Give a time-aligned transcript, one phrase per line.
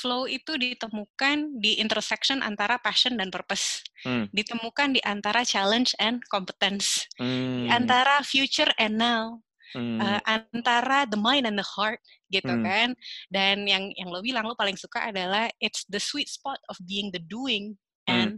[0.00, 3.84] flow itu ditemukan di intersection antara passion dan purpose.
[4.00, 4.24] Hmm.
[4.32, 7.04] Ditemukan di antara challenge and competence.
[7.20, 7.68] Di Hmm.
[7.68, 9.44] antara future and now.
[9.76, 10.02] Hmm.
[10.02, 12.00] Uh, antara the mind and the heart
[12.32, 12.64] gitu Hmm.
[12.64, 12.88] kan.
[13.28, 17.12] Dan yang yang lo bilang lo paling suka adalah it's the sweet spot of being
[17.12, 17.76] the doing
[18.08, 18.10] Hmm.
[18.10, 18.30] and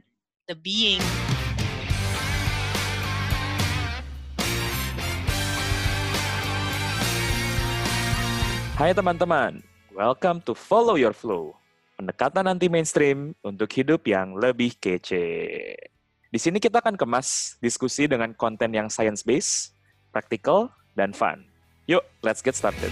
[0.51, 1.01] the being.
[8.73, 9.63] Hai teman-teman,
[9.93, 11.53] welcome to Follow Your Flow.
[12.01, 15.77] Pendekatan anti mainstream untuk hidup yang lebih kece.
[16.33, 19.77] Di sini kita akan kemas diskusi dengan konten yang science-based,
[20.09, 21.45] practical, dan fun.
[21.85, 22.89] Yuk, let's get started.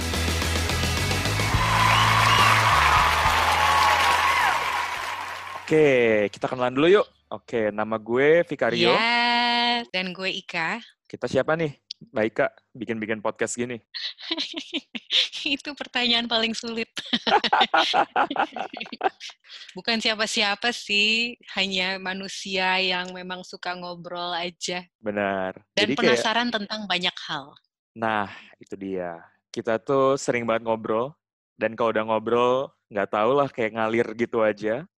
[5.64, 7.06] Oke, kita kenalan dulu yuk.
[7.32, 8.92] Oke, nama gue Vicario.
[8.92, 10.84] Yes, dan gue Ika.
[11.08, 11.89] Kita siapa nih?
[12.08, 13.76] Baik kak, bikin-bikin podcast gini.
[15.44, 16.88] itu pertanyaan paling sulit.
[19.76, 25.60] Bukan siapa-siapa sih, hanya manusia yang memang suka ngobrol aja Benar.
[25.76, 27.52] dan Jadi kayak, penasaran tentang banyak hal.
[27.92, 29.20] nah itu dia.
[29.52, 31.12] Kita tuh sering banget ngobrol,
[31.60, 34.88] dan kalau udah ngobrol, nggak tahu lah kayak ngalir gitu aja,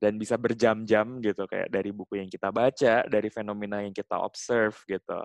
[0.00, 4.80] dan bisa berjam-jam gitu, kayak dari buku yang kita baca, dari fenomena yang kita observe
[4.88, 5.20] gitu.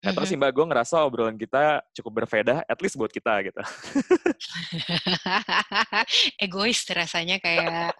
[0.00, 3.60] Nah terus sih mbak, gue ngerasa obrolan kita cukup berfaedah, at least buat kita gitu.
[6.44, 7.92] Egois rasanya kayak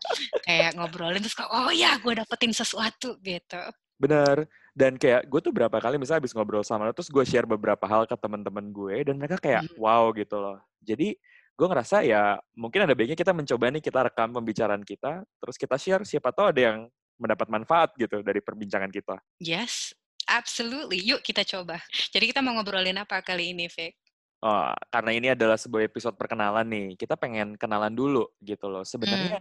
[0.48, 3.60] kayak ngobrolin terus kayak, oh ya gue dapetin sesuatu gitu.
[4.00, 4.48] Bener.
[4.72, 7.84] Dan kayak gue tuh berapa kali misalnya habis ngobrol sama lo, terus gue share beberapa
[7.84, 9.76] hal ke teman-teman gue, dan mereka kayak Hmm.
[9.76, 10.56] wow gitu loh.
[10.80, 11.20] Jadi
[11.52, 15.76] gue ngerasa ya mungkin ada baiknya kita mencoba nih, kita rekam pembicaraan kita, terus kita
[15.76, 16.88] share, siapa tahu ada yang
[17.20, 19.20] mendapat manfaat gitu dari perbincangan kita.
[19.36, 19.92] Yes,
[20.30, 21.02] absolutely.
[21.02, 21.82] Yuk kita coba.
[22.14, 23.98] Jadi kita mau ngobrolin apa kali ini, Vic?
[24.40, 28.80] Oh, karena ini adalah sebuah episode perkenalan nih, kita pengen kenalan dulu gitu loh.
[28.88, 29.36] Sebenarnya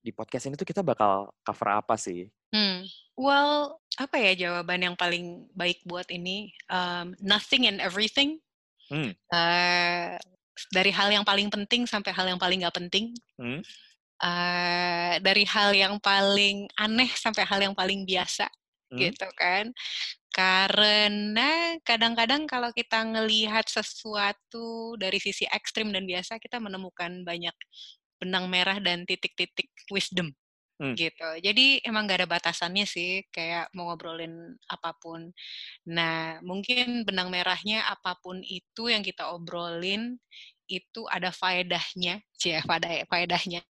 [0.00, 2.30] di podcast ini tuh kita bakal cover apa sih?
[2.54, 2.86] Hmm.
[3.18, 6.54] Well, apa ya jawaban yang paling baik buat ini?
[6.70, 8.38] Um, nothing and everything.
[8.86, 9.12] Hmm.
[9.12, 10.14] Eh,
[10.70, 13.10] dari hal yang paling penting sampai hal yang paling nggak penting.
[13.34, 13.60] Hmm.
[14.20, 18.46] Eh, dari hal yang paling aneh sampai hal yang paling biasa,
[18.90, 18.98] Hmm.
[18.98, 19.70] gitu kan?
[20.34, 27.54] Karena kadang-kadang kalau kita ngelihat sesuatu dari sisi ekstrim dan biasa, kita menemukan banyak
[28.22, 30.32] benang merah dan titik-titik wisdom
[30.80, 30.96] Hmm.
[30.96, 31.28] gitu.
[31.44, 35.28] Jadi emang gak ada batasannya sih, kayak mau ngobrolin apa pun.
[35.88, 40.16] Nah, mungkin benang merahnya apa pun itu yang kita obrolin
[40.70, 42.22] itu ada faedahnya,
[42.64, 43.62] faedah faedahnya.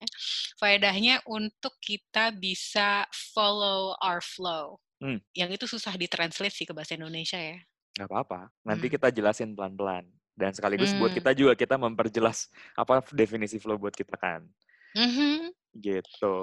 [0.62, 4.78] Faedahnya untuk kita bisa follow our flow.
[5.00, 5.20] Hmm.
[5.32, 7.60] Yang itu susah ditranslate sih ke bahasa Indonesia ya.
[7.96, 8.40] Nggak apa-apa.
[8.64, 8.94] Nanti Hmm.
[9.00, 10.06] kita jelasin pelan-pelan.
[10.36, 11.20] Dan sekaligus buat Hmm.
[11.20, 14.48] kita juga kita memperjelas apa definisi flow buat kita kan.
[14.96, 15.52] Mhm.
[15.76, 16.36] Gitu.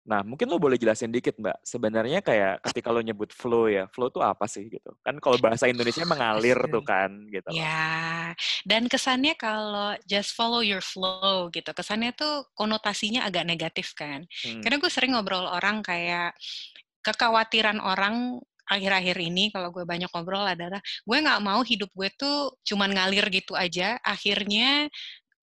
[0.00, 1.60] Nah, mungkin lo boleh jelasin dikit, Mbak.
[1.60, 4.88] Sebenarnya kayak ketika lo nyebut flow ya, flow tuh apa sih gitu?
[5.04, 7.44] Kan kalau bahasa Indonesia mengalir tuh kan, gitu.
[7.52, 8.32] Ya,
[8.64, 14.24] dan kesannya kalau just follow your flow gitu, kesannya tuh konotasinya agak negatif kan.
[14.40, 14.64] Hmm.
[14.64, 16.32] Karena gue sering ngobrol orang kayak
[17.04, 18.40] kekhawatiran orang
[18.70, 23.26] akhir-akhir ini kalau gue banyak ngobrol adalah gue nggak mau hidup gue tuh cuman ngalir
[23.34, 23.98] gitu aja.
[24.06, 24.86] Akhirnya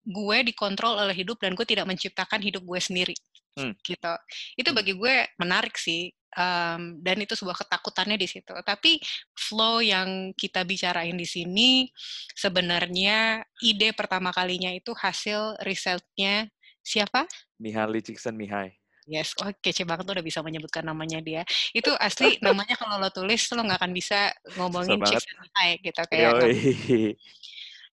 [0.07, 3.15] gue dikontrol oleh hidup dan gue tidak menciptakan hidup gue sendiri.
[3.59, 3.75] Hmm.
[3.83, 4.13] Gitu.
[4.55, 4.77] Itu Hmm.
[4.79, 6.13] bagi gue menarik sih.
[6.37, 8.53] Um, dan itu sebuah ketakutannya di situ.
[8.61, 9.01] Tapi
[9.33, 11.89] flow yang kita bicarain di sini
[12.37, 16.45] sebenarnya ide pertama kalinya itu hasil risetnya
[16.85, 17.25] siapa?
[17.57, 18.76] Mihaly Csikszentmihalyi.
[19.07, 21.47] Yes, oh kece banget udah bisa menyebutkan namanya dia.
[21.71, 25.23] Itu asli namanya kalau lo tulis lo nggak akan bisa ngomongin banget.
[25.23, 26.31] Csikszentmihalyi gitu kayak.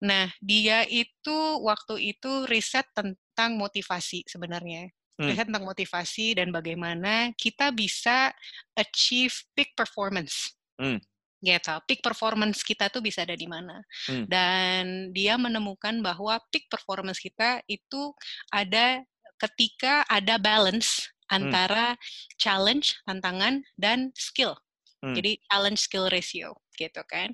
[0.05, 4.93] Nah, dia itu waktu itu riset tentang motivasi sebenarnya.
[5.17, 5.33] Hmm.
[5.33, 8.29] Riset tentang motivasi dan bagaimana kita bisa
[8.77, 10.53] achieve peak performance.
[10.77, 11.01] Hmm.
[11.41, 11.75] Gitu.
[11.89, 13.81] Peak performance kita tuh bisa ada di mana.
[14.05, 14.29] Hmm.
[14.29, 14.85] Dan
[15.17, 18.13] dia menemukan bahwa peak performance kita itu
[18.53, 19.01] ada
[19.44, 21.51] ketika ada balance Hmm.
[21.51, 21.97] antara
[22.36, 24.57] challenge, tantangan, dan skill.
[25.01, 25.16] Hmm.
[25.16, 27.33] Jadi challenge skill ratio gitu kan.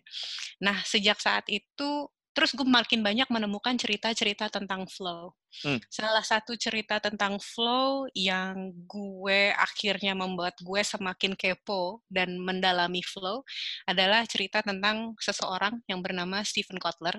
[0.63, 5.35] Nah, sejak saat itu terus gue makin banyak menemukan cerita-cerita tentang flow.
[5.67, 5.83] Hmm.
[5.91, 13.43] Salah satu cerita tentang flow yang gue akhirnya membuat gue semakin kepo dan mendalami flow
[13.83, 17.19] adalah cerita tentang seseorang yang bernama Stephen Kotler.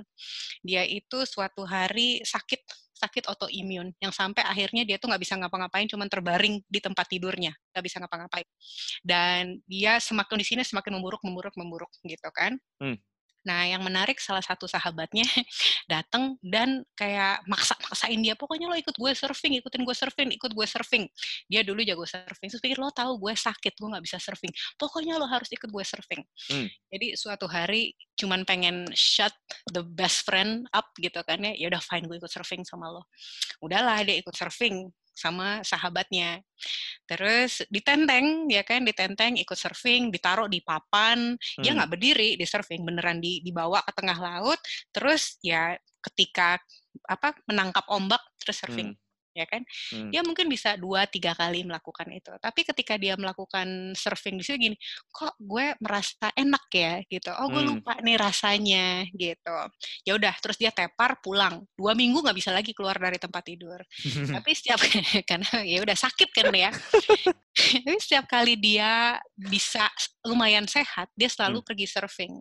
[0.63, 2.63] Dia itu suatu hari sakit
[3.01, 7.49] sakit autoimun yang sampai akhirnya dia tuh nggak bisa ngapa-ngapain cuman terbaring di tempat tidurnya
[7.73, 8.45] nggak bisa ngapa-ngapain
[9.01, 12.97] dan dia semakin di sini semakin memburuk memburuk memburuk gitu kan Hmm.
[13.41, 15.25] Nah, yang menarik salah satu sahabatnya
[15.91, 20.67] datang dan kayak maksa-maksain dia, pokoknya lo ikut gue surfing, ikutin gue surfing, ikut gue
[20.69, 21.09] surfing.
[21.49, 24.53] Dia dulu jago surfing, terus pikir lo tahu gue sakit, gue nggak bisa surfing.
[24.77, 26.21] Pokoknya lo harus ikut gue surfing.
[26.53, 26.67] Hmm.
[26.93, 29.33] Jadi suatu hari cuman pengen shut
[29.73, 33.09] the best friend up gitu kan ya, ya udah fine gue ikut surfing sama lo.
[33.57, 36.39] Udahlah dia ikut surfing sama sahabatnya.
[37.11, 41.59] Terus ditenteng, ya kan, ditenteng, ikut surfing, ditaruh di papan, hmm.
[41.59, 44.59] dia nggak berdiri di surfing, beneran di, dibawa ke tengah laut,
[44.95, 46.55] terus ya ketika
[47.03, 48.95] apa menangkap ombak terus surfing.
[48.95, 49.00] Hmm
[49.31, 49.63] ya kan?
[49.91, 50.11] Hmm.
[50.11, 52.31] Dia mungkin bisa dua tiga kali melakukan itu.
[52.37, 54.77] Tapi ketika dia melakukan surfing di situ gini,
[55.11, 57.31] kok gue merasa enak ya gitu.
[57.39, 57.71] Oh gue hmm.
[57.71, 59.57] lupa nih rasanya gitu.
[60.03, 61.63] Ya udah, terus dia tepar pulang.
[61.75, 63.79] Dua minggu nggak bisa lagi keluar dari tempat tidur.
[64.35, 64.79] Tapi setiap
[65.29, 66.71] karena ya udah sakit kan ya.
[67.85, 69.87] Tapi setiap kali dia bisa
[70.27, 71.67] lumayan sehat, dia selalu hmm.
[71.67, 72.35] pergi surfing.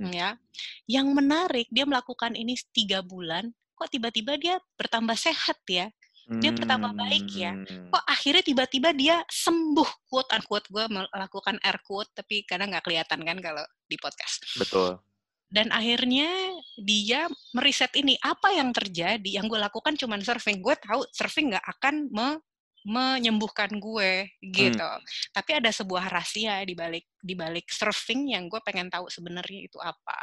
[0.00, 0.16] Hmm.
[0.16, 0.40] Ya,
[0.88, 5.92] yang menarik dia melakukan ini tiga bulan, kok tiba-tiba dia bertambah sehat ya
[6.38, 7.58] dia bertambah baik ya.
[7.58, 7.90] Hmm.
[7.90, 10.70] Kok akhirnya tiba-tiba dia sembuh, quote unquote.
[10.70, 14.46] Gue melakukan air quote, tapi kadang nggak kelihatan kan kalau di podcast.
[14.54, 15.02] Betul.
[15.50, 16.30] Dan akhirnya
[16.78, 20.62] dia meriset ini, apa yang terjadi, yang gue lakukan cuma surfing.
[20.62, 22.38] Gue tahu surfing nggak akan me
[22.84, 24.80] menyembuhkan gue gitu.
[24.80, 25.04] Hmm.
[25.36, 29.76] Tapi ada sebuah rahasia di balik di balik surfing yang gue pengen tahu sebenarnya itu
[29.80, 30.18] apa.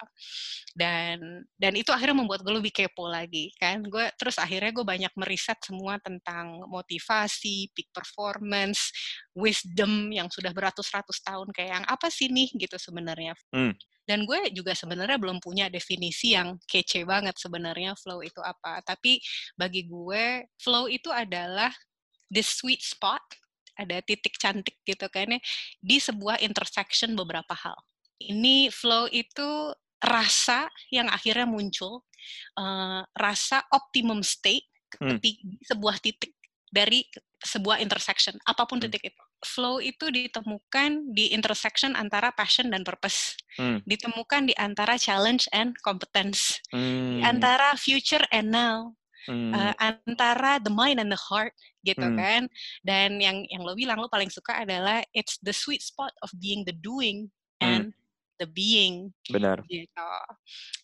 [0.74, 3.86] Dan dan itu akhirnya membuat gue lebih kepo lagi kan.
[3.86, 8.90] Gue terus akhirnya gue banyak meriset semua tentang motivasi, peak performance,
[9.38, 13.38] wisdom yang sudah beratus-ratus tahun kayak yang apa sih nih gitu sebenarnya.
[13.54, 13.78] Hmm.
[14.08, 18.80] Dan gue juga sebenarnya belum punya definisi yang kece banget sebenarnya flow itu apa.
[18.80, 19.20] Tapi
[19.60, 21.68] bagi gue flow itu adalah
[22.32, 23.24] the sweet spot,
[23.78, 25.40] ada titik cantik gitu kan ya,
[25.80, 27.78] di sebuah intersection beberapa hal.
[28.18, 29.72] Ini flow itu
[30.02, 32.06] rasa yang akhirnya muncul,
[32.58, 34.66] uh, rasa optimum state
[34.98, 35.18] hmm.
[35.22, 36.34] di sebuah titik
[36.68, 37.06] dari
[37.38, 38.90] sebuah intersection, apa pun hmm.
[38.90, 39.24] titik itu.
[39.38, 43.38] Flow itu ditemukan di intersection antara passion dan purpose.
[43.54, 43.86] Hmm.
[43.86, 46.58] Ditemukan di antara challenge and competence.
[46.74, 47.22] Hmm.
[47.22, 48.98] Di antara future and now
[49.28, 49.52] hmm.
[49.54, 51.54] uh, antara the mind and the heart
[51.84, 52.18] gitu hmm.
[52.18, 52.42] kan
[52.84, 56.64] dan yang yang lo bilang lo paling suka adalah it's the sweet spot of being
[56.64, 57.28] the doing
[57.62, 57.68] hmm.
[57.68, 58.00] and hmm.
[58.40, 60.12] the being benar gitu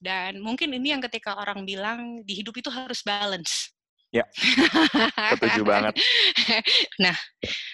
[0.04, 3.74] dan mungkin ini yang ketika orang bilang di hidup itu harus balance
[4.14, 4.24] ya
[5.34, 5.98] setuju banget
[7.02, 7.18] nah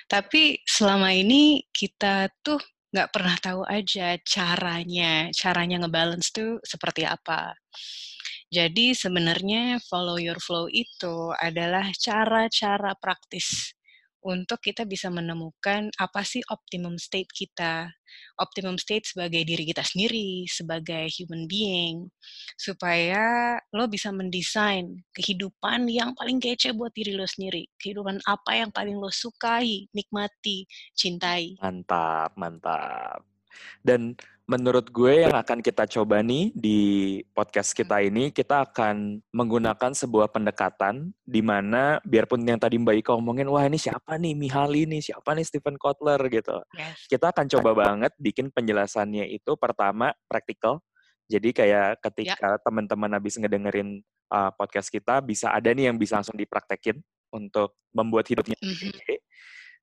[0.08, 7.54] tapi selama ini kita tuh nggak pernah tahu aja caranya caranya ngebalance tuh seperti apa
[8.50, 13.78] jadi sebenarnya follow your flow itu adalah cara-cara praktis
[14.20, 17.88] untuk kita bisa menemukan apa sih optimum state kita.
[18.42, 22.10] Optimum state sebagai diri kita sendiri, sebagai human being,
[22.60, 27.70] supaya lo bisa mendesain kehidupan yang paling kece buat diri lo sendiri.
[27.80, 30.68] Kehidupan apa yang paling lo sukai, nikmati,
[30.98, 31.56] cintai.
[31.64, 33.24] Mantap, mantap.
[33.84, 34.16] Dan
[34.50, 36.80] menurut gue yang akan kita coba nih di
[37.38, 38.08] podcast kita hmm.
[38.10, 43.62] ini, kita akan menggunakan sebuah pendekatan di mana biarpun yang tadi Mbak Ika omongin, wah
[43.70, 46.58] ini siapa nih Mihaly nih, siapa nih Stephen Kotler gitu.
[46.74, 47.06] Yes.
[47.06, 50.82] Kita akan coba banget bikin penjelasannya itu pertama praktikal.
[51.30, 52.62] Jadi kayak ketika yeah.
[52.66, 54.02] teman-teman habis ngedengerin
[54.34, 56.98] uh, podcast kita, bisa ada nih yang bisa langsung dipraktekin
[57.30, 58.58] untuk membuat hidupnya.
[58.66, 59.22] Mm -hmm.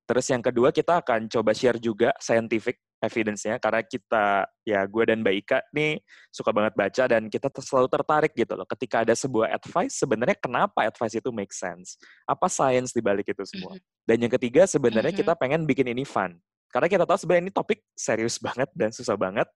[0.06, 5.20] Terus yang kedua kita akan coba share juga scientific evidence-nya karena kita ya gue dan
[5.20, 6.00] Mbak Ika nih
[6.32, 8.64] suka banget baca dan kita selalu tertarik gitu loh.
[8.64, 12.00] Ketika ada sebuah advice sebenarnya kenapa advice itu make sense?
[12.24, 13.76] Apa science di balik itu semua?
[13.76, 14.04] Mm-hmm.
[14.06, 15.26] dan yang ketiga sebenarnya mm-hmm.
[15.26, 16.38] kita pengen bikin ini fun.
[16.70, 19.48] Karena kita tahu sebenarnya ini topik serius banget dan susah banget.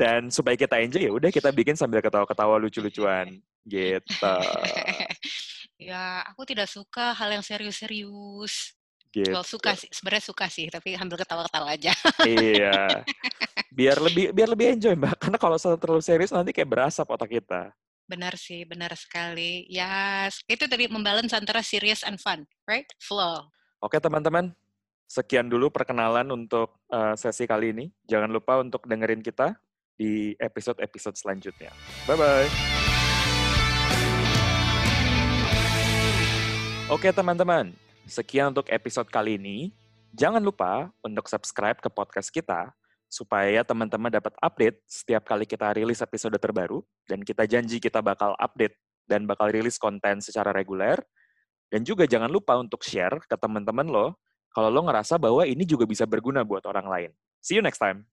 [0.00, 3.36] Dan supaya kita enjoy ya udah kita bikin sambil ketawa-ketawa lucu-lucuan.
[3.68, 4.34] Gitu.
[5.80, 8.76] Ya aku tidak suka hal yang serius-serius
[9.10, 9.34] Gitu.
[9.34, 11.90] Well, suka sih, sebenarnya suka sih, tapi ambil ketawa-ketawa aja.
[12.30, 13.02] iya.
[13.78, 15.14] Biar lebih biar lebih enjoy, Mbak.
[15.18, 17.70] Karena kalau terlalu serius nanti kayak berasa otak kita.
[18.06, 19.66] Benar sih, benar sekali.
[19.70, 20.42] Ya, yes.
[20.50, 22.86] itu tadi membalance antara serious and fun, right?
[22.98, 23.46] Flow.
[23.78, 24.50] Oke, teman-teman.
[25.06, 27.86] Sekian dulu perkenalan untuk uh, sesi kali ini.
[28.10, 29.54] Jangan lupa untuk dengerin kita
[29.94, 31.70] di episode-episode selanjutnya.
[32.10, 32.50] Bye-bye.
[36.90, 37.89] Oke, teman-teman.
[38.10, 39.70] Sekian untuk episode kali ini.
[40.10, 42.74] Jangan lupa untuk subscribe ke podcast kita
[43.06, 48.34] supaya teman-teman dapat update setiap kali kita rilis episode terbaru dan kita janji kita bakal
[48.34, 48.74] update
[49.06, 50.98] dan bakal rilis konten secara reguler.
[51.70, 54.18] Dan juga jangan lupa untuk share ke teman-teman lo
[54.50, 57.10] kalau lo ngerasa bahwa ini juga bisa berguna buat orang lain.
[57.38, 58.10] See you next time.